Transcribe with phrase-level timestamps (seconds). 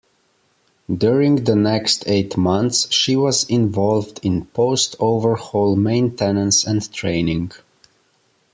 [0.91, 7.51] During the next eight months, she was involved in post-overhaul maintenance and training.